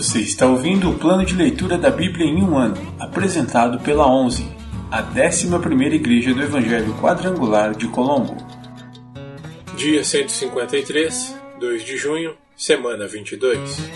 [0.00, 4.50] Você está ouvindo o plano de leitura da Bíblia em um ano, apresentado pela 11,
[4.90, 8.34] a 11ª Igreja do Evangelho Quadrangular de Colombo.
[9.76, 13.90] Dia 153, 2 de junho, semana 22.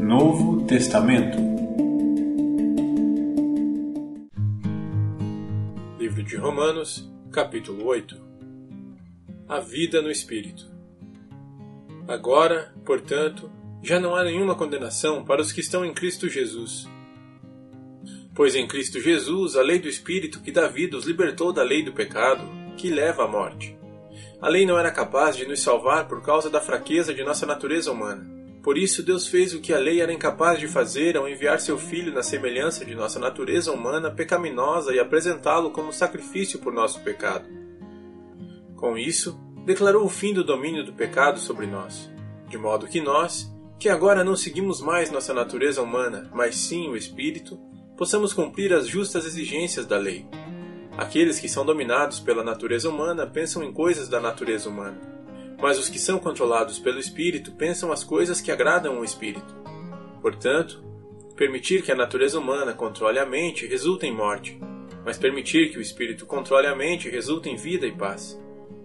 [0.00, 1.55] Novo Testamento
[6.56, 8.16] Romanos, capítulo 8
[9.46, 10.66] A vida no Espírito.
[12.08, 13.52] Agora, portanto,
[13.82, 16.88] já não há nenhuma condenação para os que estão em Cristo Jesus.
[18.34, 21.84] Pois em Cristo Jesus a lei do Espírito que dá vida os libertou da lei
[21.84, 23.78] do pecado, que leva à morte.
[24.40, 27.92] A lei não era capaz de nos salvar por causa da fraqueza de nossa natureza
[27.92, 28.35] humana.
[28.66, 31.78] Por isso, Deus fez o que a lei era incapaz de fazer ao enviar seu
[31.78, 37.48] Filho na semelhança de nossa natureza humana pecaminosa e apresentá-lo como sacrifício por nosso pecado.
[38.74, 42.10] Com isso, declarou o fim do domínio do pecado sobre nós,
[42.48, 46.96] de modo que nós, que agora não seguimos mais nossa natureza humana, mas sim o
[46.96, 47.56] Espírito,
[47.96, 50.26] possamos cumprir as justas exigências da lei.
[50.98, 55.15] Aqueles que são dominados pela natureza humana pensam em coisas da natureza humana
[55.60, 59.54] mas os que são controlados pelo Espírito pensam as coisas que agradam o Espírito.
[60.20, 60.82] Portanto,
[61.36, 64.58] permitir que a natureza humana controle a mente resulta em morte,
[65.04, 68.38] mas permitir que o Espírito controle a mente resulta em vida e paz.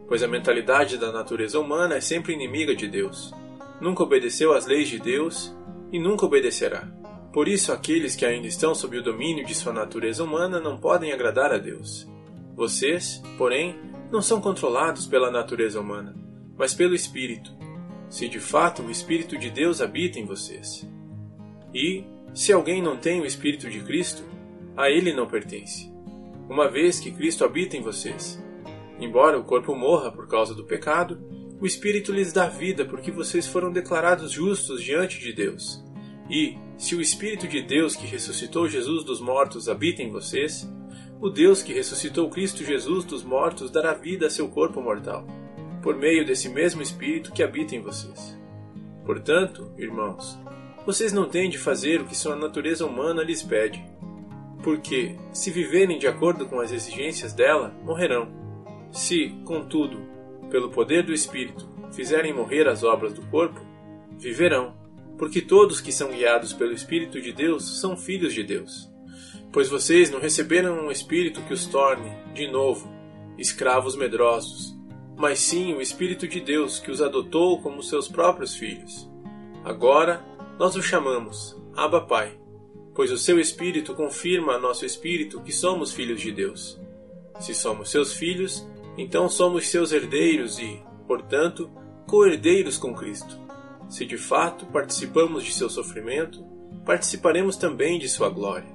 [0.07, 3.33] Pois a mentalidade da natureza humana é sempre inimiga de Deus.
[3.79, 5.55] Nunca obedeceu às leis de Deus
[5.91, 6.87] e nunca obedecerá.
[7.33, 11.13] Por isso, aqueles que ainda estão sob o domínio de sua natureza humana não podem
[11.13, 12.07] agradar a Deus.
[12.55, 13.79] Vocês, porém,
[14.11, 16.13] não são controlados pela natureza humana,
[16.61, 17.51] mas pelo Espírito,
[18.07, 20.87] se de fato o Espírito de Deus habita em vocês.
[21.73, 22.03] E,
[22.35, 24.21] se alguém não tem o Espírito de Cristo,
[24.77, 25.91] a ele não pertence,
[26.47, 28.39] uma vez que Cristo habita em vocês.
[28.99, 31.19] Embora o corpo morra por causa do pecado,
[31.59, 35.83] o Espírito lhes dá vida porque vocês foram declarados justos diante de Deus.
[36.29, 40.71] E, se o Espírito de Deus que ressuscitou Jesus dos mortos habita em vocês,
[41.19, 45.25] o Deus que ressuscitou Cristo Jesus dos mortos dará vida a seu corpo mortal
[45.81, 48.37] por meio desse mesmo Espírito que habita em vocês.
[49.05, 50.39] Portanto, irmãos,
[50.85, 53.83] vocês não têm de fazer o que sua natureza humana lhes pede,
[54.63, 58.29] porque, se viverem de acordo com as exigências dela, morrerão.
[58.91, 59.99] Se, contudo,
[60.49, 63.59] pelo poder do Espírito, fizerem morrer as obras do corpo,
[64.19, 64.75] viverão,
[65.17, 68.91] porque todos que são guiados pelo Espírito de Deus são filhos de Deus.
[69.51, 72.89] Pois vocês não receberam um Espírito que os torne, de novo,
[73.37, 74.79] escravos medrosos
[75.21, 79.07] mas sim o Espírito de Deus que os adotou como seus próprios filhos.
[79.63, 80.25] Agora
[80.57, 82.35] nós o chamamos Abba Pai,
[82.95, 86.81] pois o seu Espírito confirma a nosso espírito que somos filhos de Deus.
[87.39, 88.67] Se somos seus filhos,
[88.97, 91.69] então somos seus herdeiros e, portanto,
[92.07, 93.39] co-herdeiros com Cristo.
[93.89, 96.43] Se de fato participamos de seu sofrimento,
[96.83, 98.73] participaremos também de sua glória.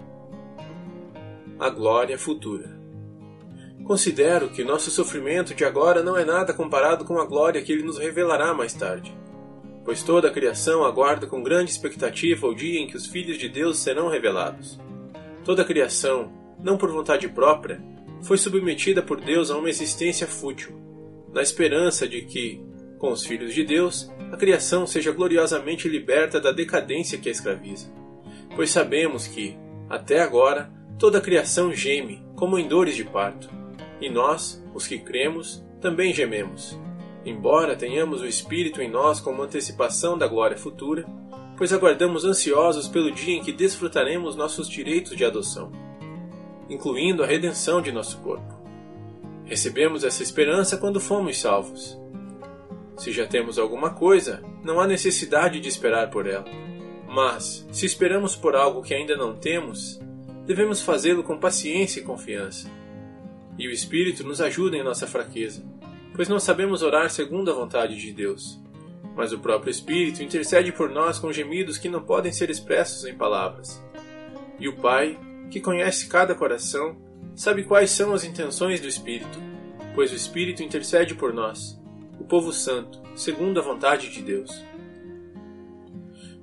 [1.59, 2.76] A glória futura.
[3.85, 7.85] Considero que nosso sofrimento de agora não é nada comparado com a glória que ele
[7.85, 9.17] nos revelará mais tarde.
[9.85, 13.49] Pois toda a criação aguarda com grande expectativa o dia em que os filhos de
[13.49, 14.81] Deus serão revelados.
[15.45, 17.81] Toda a criação, não por vontade própria,
[18.23, 20.77] foi submetida por Deus a uma existência fútil,
[21.33, 22.61] na esperança de que,
[22.99, 27.87] com os filhos de Deus, a criação seja gloriosamente liberta da decadência que a escraviza.
[28.57, 29.57] Pois sabemos que,
[29.89, 33.49] até agora, toda a criação geme, como em dores de parto
[34.01, 36.79] e nós, os que cremos, também gememos,
[37.25, 41.05] embora tenhamos o Espírito em nós como antecipação da glória futura,
[41.57, 45.73] pois aguardamos ansiosos pelo dia em que desfrutaremos nossos direitos de adoção,
[46.69, 48.55] incluindo a redenção de nosso corpo.
[49.45, 51.99] Recebemos essa esperança quando fomos salvos.
[52.97, 56.47] Se já temos alguma coisa, não há necessidade de esperar por ela.
[57.09, 60.01] Mas, se esperamos por algo que ainda não temos,
[60.45, 62.69] devemos fazê-lo com paciência e confiança
[63.59, 65.65] e o Espírito nos ajuda em nossa fraqueza,
[66.15, 68.61] pois não sabemos orar segundo a vontade de Deus.
[69.15, 73.15] Mas o próprio Espírito intercede por nós com gemidos que não podem ser expressos em
[73.15, 73.83] palavras.
[74.59, 75.19] E o Pai,
[75.51, 76.97] que conhece cada coração,
[77.35, 79.39] sabe quais são as intenções do Espírito,
[79.95, 81.81] pois o Espírito intercede por nós,
[82.21, 84.51] o povo santo, segundo a vontade de Deus.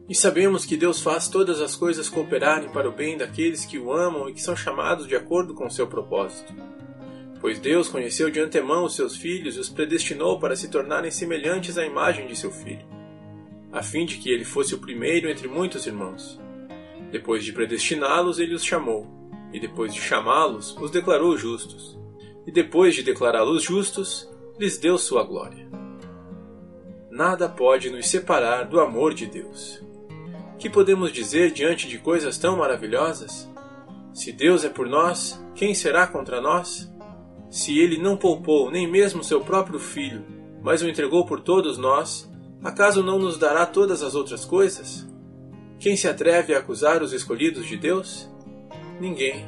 [0.09, 3.93] E sabemos que Deus faz todas as coisas cooperarem para o bem daqueles que o
[3.93, 6.53] amam e que são chamados de acordo com o seu propósito
[7.43, 11.77] pois Deus conheceu de antemão os seus filhos e os predestinou para se tornarem semelhantes
[11.77, 12.87] à imagem de seu filho,
[13.69, 16.39] a fim de que ele fosse o primeiro entre muitos irmãos.
[17.11, 19.05] Depois de predestiná-los, ele os chamou,
[19.51, 21.99] e depois de chamá-los, os declarou justos.
[22.47, 25.67] E depois de declará-los justos, lhes deu sua glória.
[27.11, 29.83] Nada pode nos separar do amor de Deus.
[30.57, 33.51] Que podemos dizer diante de coisas tão maravilhosas?
[34.13, 36.92] Se Deus é por nós, quem será contra nós?
[37.53, 40.25] Se ele não poupou nem mesmo seu próprio filho,
[40.63, 42.27] mas o entregou por todos nós,
[42.63, 45.07] acaso não nos dará todas as outras coisas?
[45.79, 48.27] Quem se atreve a acusar os escolhidos de Deus?
[48.99, 49.45] Ninguém,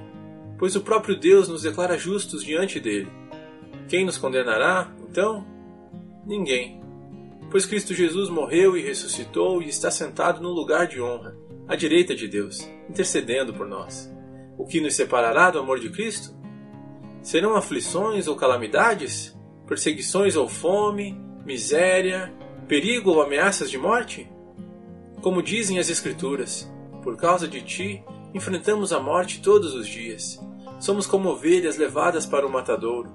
[0.60, 3.12] pois o próprio Deus nos declara justos diante dele.
[3.88, 5.44] Quem nos condenará, então?
[6.28, 6.80] Ninguém,
[7.50, 11.36] pois Cristo Jesus morreu e ressuscitou e está sentado no lugar de honra,
[11.68, 14.14] à direita de Deus, intercedendo por nós.
[14.60, 16.35] O que nos separará do amor de Cristo?
[17.26, 19.36] Serão aflições ou calamidades?
[19.66, 21.20] Perseguições ou fome?
[21.44, 22.32] Miséria?
[22.68, 24.30] Perigo ou ameaças de morte?
[25.24, 30.40] Como dizem as Escrituras, por causa de ti, enfrentamos a morte todos os dias.
[30.80, 33.12] Somos como ovelhas levadas para o matadouro.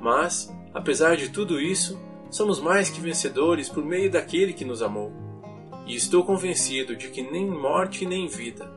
[0.00, 1.96] Mas, apesar de tudo isso,
[2.32, 5.12] somos mais que vencedores por meio daquele que nos amou.
[5.86, 8.68] E estou convencido de que nem morte nem vida,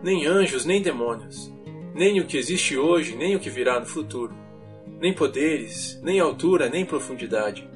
[0.00, 1.52] nem anjos nem demônios,
[1.94, 4.34] nem o que existe hoje nem o que virá no futuro,
[5.00, 7.68] nem poderes, nem altura nem profundidade,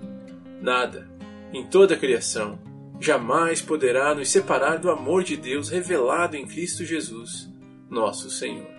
[0.60, 1.08] nada,
[1.52, 2.58] em toda a criação,
[3.00, 7.48] jamais poderá nos separar do amor de Deus revelado em Cristo Jesus,
[7.90, 8.74] nosso Senhor.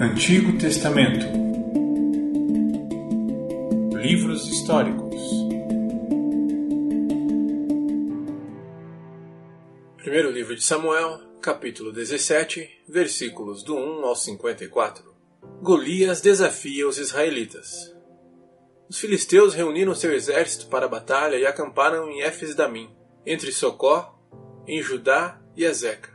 [0.00, 1.43] Antigo Testamento
[4.04, 5.16] Livros históricos
[9.96, 15.14] Primeiro livro de Samuel, capítulo 17, versículos do 1 ao 54.
[15.62, 17.96] Golias desafia os israelitas.
[18.90, 24.20] Os filisteus reuniram seu exército para a batalha e acamparam em Éfes-Damim, entre Socó,
[24.66, 26.10] em Judá e Azeca.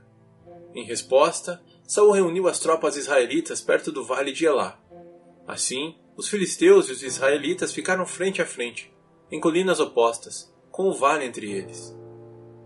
[0.75, 4.80] Em resposta, Saul reuniu as tropas israelitas perto do vale de Elá.
[5.47, 8.94] Assim, os filisteus e os israelitas ficaram frente a frente,
[9.31, 11.98] em colinas opostas, com o vale entre eles.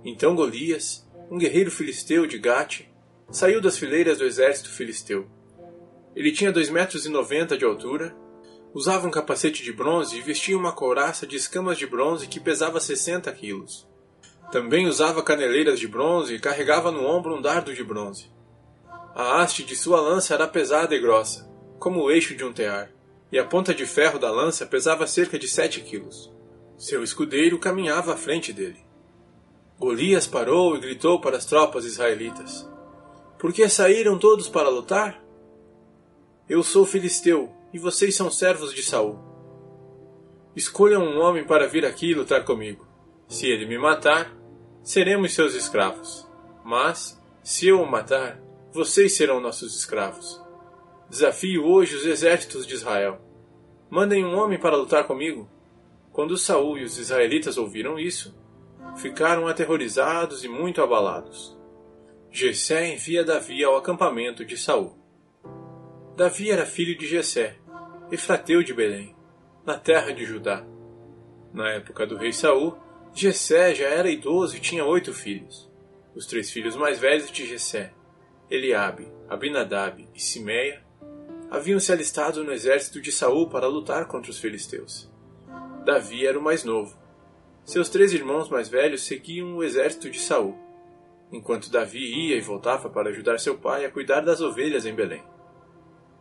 [0.03, 2.87] Então Golias, um guerreiro filisteu de Gate,
[3.29, 5.27] saiu das fileiras do exército filisteu.
[6.15, 8.15] Ele tinha dois metros e noventa de altura,
[8.73, 12.79] usava um capacete de bronze e vestia uma couraça de escamas de bronze que pesava
[12.79, 13.87] 60 quilos.
[14.51, 18.31] Também usava caneleiras de bronze e carregava no ombro um dardo de bronze.
[19.13, 21.47] A haste de sua lança era pesada e grossa,
[21.77, 22.91] como o eixo de um tear,
[23.33, 26.31] e a ponta de ferro da lança pesava cerca de sete quilos.
[26.77, 28.77] Seu escudeiro caminhava à frente dele.
[29.79, 32.69] Golias parou e gritou para as tropas israelitas:
[33.39, 35.19] Por que saíram todos para lutar?
[36.47, 39.17] Eu sou filisteu e vocês são servos de Saul.
[40.55, 42.87] Escolham um homem para vir aqui lutar comigo.
[43.27, 44.31] Se ele me matar,
[44.83, 46.29] seremos seus escravos.
[46.63, 48.39] Mas, se eu o matar,
[48.71, 50.42] vocês serão nossos escravos.
[51.13, 53.21] Desafio hoje os exércitos de Israel.
[53.87, 55.47] Mandem um homem para lutar comigo.
[56.11, 58.35] Quando Saul e os israelitas ouviram isso,
[58.95, 61.55] ficaram aterrorizados e muito abalados.
[62.31, 64.97] Jessé envia Davi ao acampamento de Saul.
[66.17, 67.57] Davi era filho de Jessé,
[68.11, 69.15] efrateu de Belém,
[69.63, 70.65] na terra de Judá.
[71.53, 72.75] Na época do rei Saul,
[73.13, 75.71] Jessé já era idoso e tinha oito filhos.
[76.15, 77.93] Os três filhos mais velhos de Jessé,
[78.49, 80.82] Eliabe, Abinadab e Simeia,
[81.53, 85.07] haviam se alistado no exército de Saul para lutar contra os filisteus.
[85.85, 86.97] Davi era o mais novo,
[87.63, 90.57] seus três irmãos mais velhos seguiam o exército de Saul,
[91.31, 95.21] enquanto Davi ia e voltava para ajudar seu pai a cuidar das ovelhas em Belém.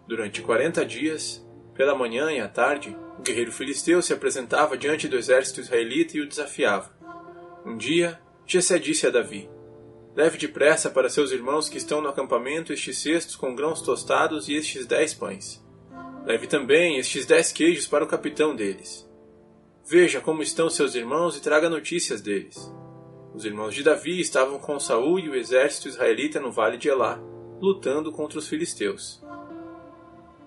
[0.07, 5.17] Durante quarenta dias, pela manhã e à tarde, o guerreiro filisteu se apresentava diante do
[5.17, 6.95] exército israelita e o desafiava.
[7.65, 9.49] Um dia, Jessé disse a Davi:
[10.15, 14.55] Leve depressa para seus irmãos que estão no acampamento estes cestos com grãos tostados e
[14.55, 15.65] estes dez pães.
[16.27, 19.09] Leve também estes dez queijos para o capitão deles.
[19.89, 22.71] Veja como estão seus irmãos e traga notícias deles.
[23.35, 27.19] Os irmãos de Davi estavam com Saul e o exército israelita no vale de Elá,
[27.61, 29.23] lutando contra os filisteus.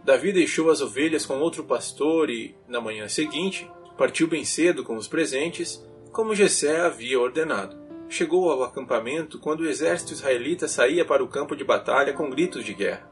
[0.04, 3.68] Davi deixou as ovelhas com outro pastor e, na manhã seguinte,
[3.98, 7.85] partiu bem cedo com os presentes, como Jessé havia ordenado.
[8.10, 12.64] Chegou ao acampamento quando o exército israelita saía para o campo de batalha com gritos
[12.64, 13.10] de guerra.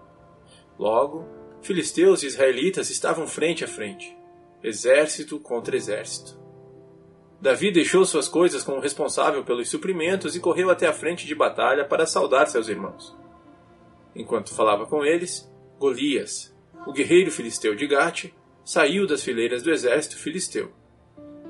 [0.78, 1.28] Logo,
[1.62, 4.16] filisteus e israelitas estavam frente a frente
[4.64, 6.40] exército contra exército.
[7.42, 11.36] Davi deixou suas coisas com o responsável pelos suprimentos e correu até a frente de
[11.36, 13.14] batalha para saudar seus irmãos.
[14.16, 16.56] Enquanto falava com eles, Golias,
[16.88, 18.32] o guerreiro filisteu de Gate,
[18.64, 20.72] saiu das fileiras do exército filisteu.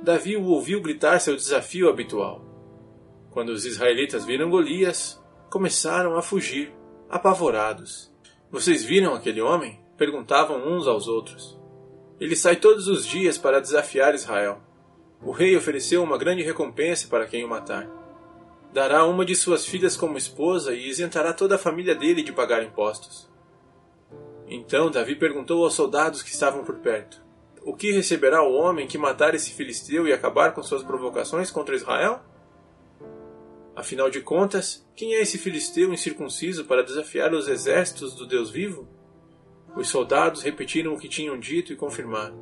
[0.02, 2.44] Davi o ouviu gritar seu desafio habitual.
[3.34, 6.72] Quando os israelitas viram Golias, começaram a fugir,
[7.10, 8.14] apavorados.
[8.52, 9.82] Vocês viram aquele homem?
[9.98, 11.60] perguntavam uns aos outros.
[12.20, 14.62] Ele sai todos os dias para desafiar Israel.
[15.20, 17.90] O rei ofereceu uma grande recompensa para quem o matar.
[18.72, 22.64] Dará uma de suas filhas como esposa e isentará toda a família dele de pagar
[22.64, 23.28] impostos.
[24.48, 27.20] Então Davi perguntou aos soldados que estavam por perto:
[27.64, 31.76] O que receberá o homem que matar esse filisteu e acabar com suas provocações contra
[31.76, 32.22] Israel?
[33.76, 38.88] Afinal de contas, quem é esse filisteu incircunciso para desafiar os exércitos do Deus vivo?
[39.76, 42.38] Os soldados repetiram o que tinham dito e confirmaram: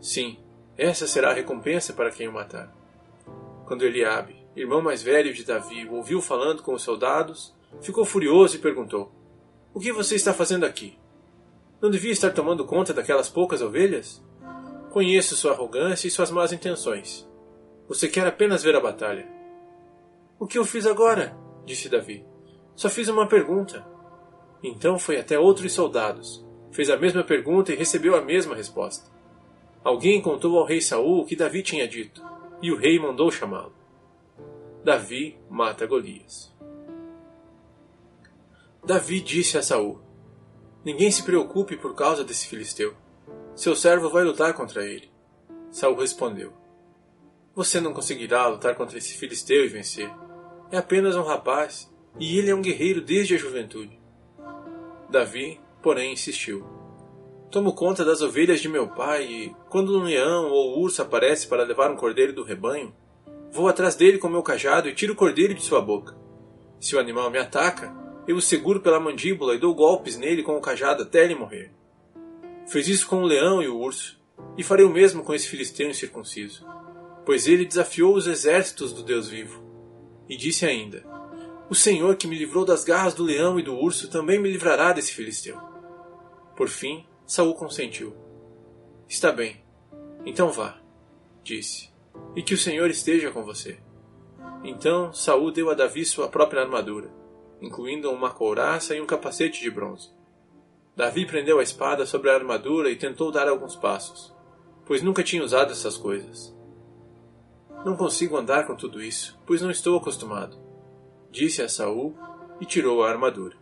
[0.00, 0.38] Sim,
[0.76, 2.74] essa será a recompensa para quem o matar.
[3.64, 8.56] Quando Eliabe, irmão mais velho de Davi, o ouviu falando com os soldados, ficou furioso
[8.56, 9.12] e perguntou:
[9.72, 10.98] O que você está fazendo aqui?
[11.80, 14.20] Não devia estar tomando conta daquelas poucas ovelhas?
[14.90, 17.28] Conheço sua arrogância e suas más intenções.
[17.86, 19.35] Você quer apenas ver a batalha.
[20.38, 21.36] O que eu fiz agora?
[21.64, 22.24] disse Davi.
[22.74, 23.86] Só fiz uma pergunta.
[24.62, 29.10] Então foi até outros soldados, fez a mesma pergunta e recebeu a mesma resposta.
[29.82, 32.22] Alguém contou ao rei Saul o que Davi tinha dito,
[32.60, 33.72] e o rei mandou chamá-lo.
[34.82, 36.54] Davi mata Golias.
[38.84, 40.00] Davi disse a Saul:
[40.84, 42.94] Ninguém se preocupe por causa desse filisteu.
[43.54, 45.10] Seu servo vai lutar contra ele.
[45.70, 46.52] Saul respondeu:
[47.54, 50.10] Você não conseguirá lutar contra esse filisteu e vencer.
[50.70, 54.00] É apenas um rapaz, e ele é um guerreiro desde a juventude.
[55.08, 56.64] Davi, porém, insistiu:
[57.50, 61.64] Tomo conta das ovelhas de meu pai e, quando um leão ou urso aparece para
[61.64, 62.92] levar um cordeiro do rebanho,
[63.52, 66.16] vou atrás dele com meu cajado e tiro o cordeiro de sua boca.
[66.80, 67.94] Se o animal me ataca,
[68.26, 71.72] eu o seguro pela mandíbula e dou golpes nele com o cajado até ele morrer.
[72.66, 74.20] Fiz isso com o leão e o urso,
[74.58, 76.66] e farei o mesmo com esse filisteu incircunciso,
[77.24, 79.65] pois ele desafiou os exércitos do Deus vivo.
[80.28, 81.04] E disse ainda:
[81.70, 84.92] O Senhor que me livrou das garras do leão e do urso também me livrará
[84.92, 85.58] desse filisteu.
[86.56, 88.14] Por fim, Saul consentiu.
[89.08, 89.62] Está bem.
[90.24, 90.80] Então vá,
[91.44, 91.90] disse,
[92.34, 93.78] e que o Senhor esteja com você.
[94.64, 97.08] Então Saul deu a Davi sua própria armadura,
[97.60, 100.10] incluindo uma couraça e um capacete de bronze.
[100.96, 104.34] Davi prendeu a espada sobre a armadura e tentou dar alguns passos,
[104.86, 106.55] pois nunca tinha usado essas coisas.
[107.86, 110.58] Não consigo andar com tudo isso, pois não estou acostumado,
[111.30, 112.18] disse a Saul
[112.60, 113.54] e tirou a armadura.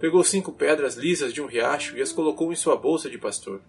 [0.00, 3.60] Pegou cinco pedras lisas de um riacho e as colocou em sua bolsa de pastor.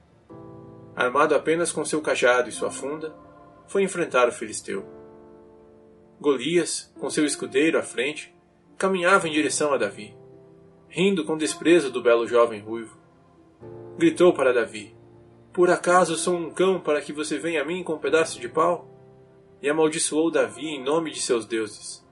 [0.96, 3.14] Armado apenas com seu cajado e sua funda,
[3.68, 4.86] foi enfrentar o filisteu.
[6.18, 8.34] Golias, com seu escudeiro à frente,
[8.78, 10.16] caminhava em direção a Davi,
[10.88, 12.98] rindo com desprezo do belo jovem ruivo.
[13.98, 14.96] Gritou para Davi:
[15.52, 18.48] Por acaso sou um cão para que você venha a mim com um pedaço de
[18.48, 18.95] pau?
[19.62, 22.06] E amaldiçoou Davi em nome de seus deuses.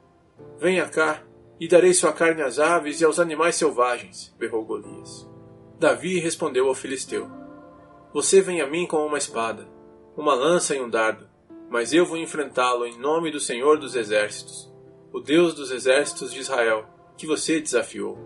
[0.57, 1.23] Venha cá,
[1.59, 5.29] e darei sua carne às aves e aos animais selvagens, berrou Golias.
[5.79, 7.29] Davi respondeu ao filisteu:
[8.13, 9.67] Você vem a mim com uma espada,
[10.17, 11.27] uma lança e um dardo,
[11.69, 14.71] mas eu vou enfrentá-lo em nome do Senhor dos Exércitos,
[15.11, 16.85] o Deus dos exércitos de Israel,
[17.17, 18.17] que você desafiou.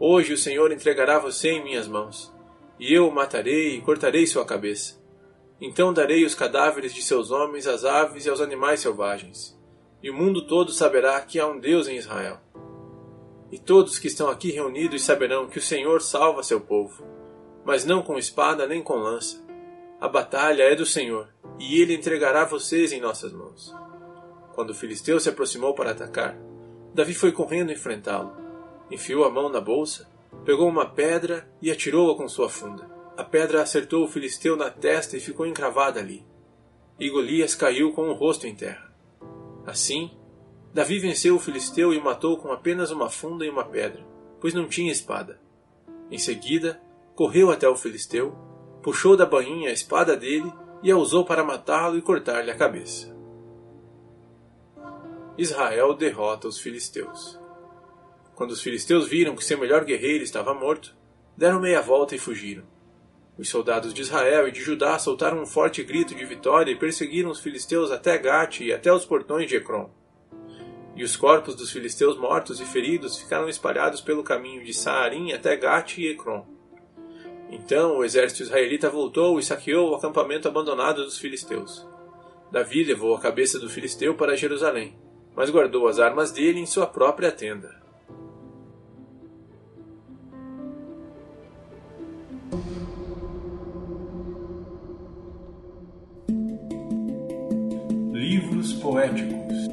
[0.00, 2.34] Hoje o Senhor entregará você em minhas mãos,
[2.78, 4.97] e eu o matarei e cortarei sua cabeça.
[5.60, 9.58] Então darei os cadáveres de seus homens às aves e aos animais selvagens
[10.02, 12.38] e o mundo todo saberá que há um Deus em Israel.
[13.50, 17.04] E todos que estão aqui reunidos saberão que o Senhor salva seu povo,
[17.64, 19.44] mas não com espada nem com lança.
[20.00, 23.74] A batalha é do Senhor, e ele entregará vocês em nossas mãos.
[24.54, 26.38] Quando o filisteu se aproximou para atacar,
[26.94, 28.36] Davi foi correndo enfrentá-lo.
[28.90, 30.08] Enfiou a mão na bolsa,
[30.44, 32.97] pegou uma pedra e atirou-a com sua funda.
[33.18, 36.24] A pedra acertou o filisteu na testa e ficou encravada ali.
[37.00, 38.94] E Golias caiu com o rosto em terra.
[39.66, 40.12] Assim,
[40.72, 44.06] Davi venceu o filisteu e matou com apenas uma funda e uma pedra,
[44.40, 45.40] pois não tinha espada.
[46.08, 46.80] Em seguida,
[47.16, 48.38] correu até o filisteu,
[48.84, 53.12] puxou da bainha a espada dele e a usou para matá-lo e cortar-lhe a cabeça.
[55.36, 57.36] Israel derrota os filisteus.
[58.36, 60.96] Quando os filisteus viram que seu melhor guerreiro estava morto,
[61.36, 62.77] deram meia volta e fugiram.
[63.38, 67.30] Os soldados de Israel e de Judá soltaram um forte grito de vitória e perseguiram
[67.30, 69.88] os filisteus até Gate e até os portões de Ecrom.
[70.96, 75.56] E os corpos dos filisteus mortos e feridos ficaram espalhados pelo caminho de Saarim até
[75.56, 76.44] Gate e Ecrom.
[77.48, 81.86] Então o exército israelita voltou e saqueou o acampamento abandonado dos filisteus.
[82.50, 84.98] Davi levou a cabeça do filisteu para Jerusalém,
[85.36, 87.87] mas guardou as armas dele em sua própria tenda.
[98.82, 99.68] Poéticos.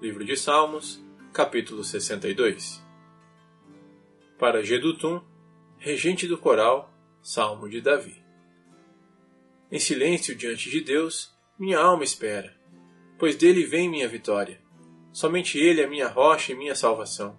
[0.00, 1.00] Livro de Salmos,
[1.32, 2.82] capítulo 62
[4.40, 5.22] Para Gedutum,
[5.78, 6.92] regente do coral,
[7.22, 8.20] Salmo de Davi.
[9.70, 12.52] Em silêncio diante de Deus, minha alma espera,
[13.18, 14.60] pois dele vem minha vitória.
[15.12, 17.38] Somente ele é minha rocha e minha salvação,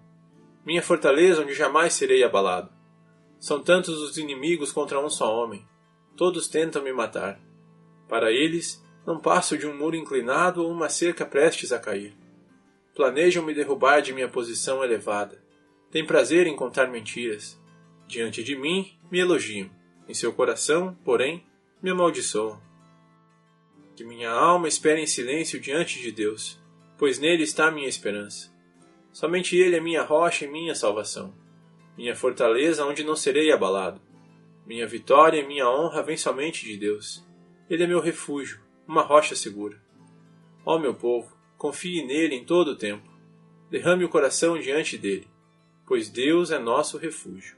[0.64, 2.70] minha fortaleza onde jamais serei abalado.
[3.38, 5.66] São tantos os inimigos contra um só homem,
[6.16, 7.40] todos tentam me matar.
[8.08, 12.14] Para eles, não passo de um muro inclinado ou uma cerca prestes a cair.
[12.94, 15.42] Planejam me derrubar de minha posição elevada.
[15.90, 17.60] Têm prazer em contar mentiras.
[18.06, 19.68] Diante de mim, me elogiam.
[20.08, 21.44] Em seu coração, porém,
[21.82, 22.60] me amaldiçoam.
[23.96, 26.58] Que minha alma espere em silêncio diante de Deus,
[26.96, 28.53] pois nele está minha esperança.
[29.14, 31.32] Somente ele é minha rocha e minha salvação,
[31.96, 34.00] minha fortaleza onde não serei abalado.
[34.66, 37.24] Minha vitória e minha honra vêm somente de Deus.
[37.70, 39.80] Ele é meu refúgio, uma rocha segura.
[40.66, 43.08] Ó meu povo, confie nele em todo o tempo.
[43.70, 45.28] Derrame o coração diante dele,
[45.86, 47.56] pois Deus é nosso refúgio.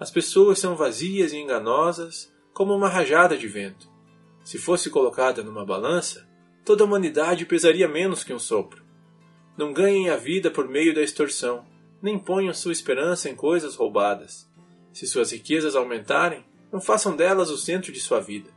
[0.00, 3.86] As pessoas são vazias e enganosas como uma rajada de vento.
[4.42, 6.26] Se fosse colocada numa balança,
[6.64, 8.85] toda a humanidade pesaria menos que um sopro.
[9.56, 11.64] Não ganhem a vida por meio da extorsão,
[12.02, 14.50] nem ponham sua esperança em coisas roubadas.
[14.92, 18.50] Se suas riquezas aumentarem, não façam delas o centro de sua vida.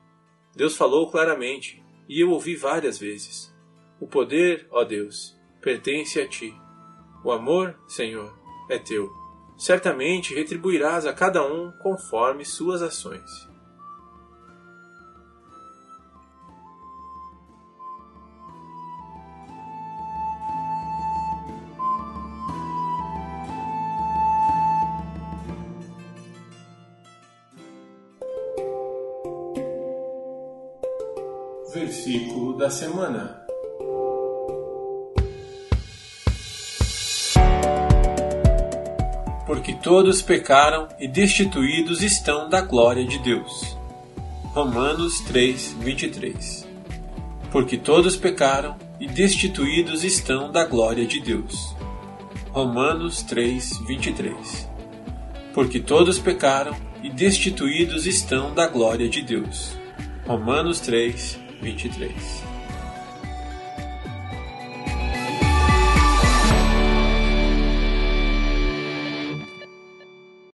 [0.55, 3.53] Deus falou claramente, e eu ouvi várias vezes.
[3.99, 6.53] O poder, ó Deus, pertence a ti.
[7.23, 8.37] O amor, Senhor,
[8.69, 9.09] é teu.
[9.57, 13.48] Certamente retribuirás a cada um conforme suas ações.
[32.69, 33.39] Semana.
[39.45, 43.77] Porque todos pecaram e destituídos estão da glória de Deus.
[44.53, 46.67] Romanos 3, 23.
[47.51, 51.75] Porque todos pecaram e destituídos estão da glória de Deus.
[52.51, 54.69] Romanos 3, 23.
[55.53, 59.75] Porque todos pecaram e destituídos estão da glória de Deus.
[60.25, 62.48] Romanos 3, 23.